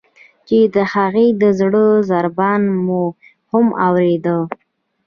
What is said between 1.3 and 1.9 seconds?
د زړه